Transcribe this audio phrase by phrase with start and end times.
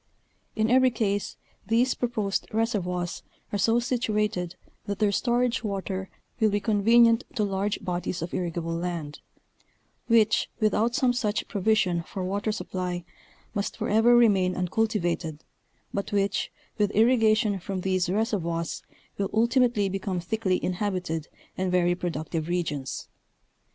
[0.55, 3.21] In every case these proposed reservoirs
[3.53, 4.55] are so situated,
[4.87, 9.19] that their storage water will be convenient to large bodies of irrigable land,
[10.07, 13.05] which, without some such provision for water supply
[13.53, 15.43] must forever remain uncultivated,
[15.93, 18.81] but which with irrigation from these reservoirs
[19.19, 21.27] will ultimately become thickly inhabited
[21.59, 23.07] and very pro ductive regions.